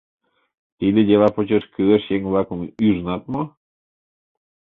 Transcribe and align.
Тиде 0.77 1.01
дела 1.09 1.27
почеш 1.35 1.63
кӱлеш 1.73 2.03
еҥ-влакым 2.15 2.59
ӱжынат 2.85 3.23
мо? 3.31 3.41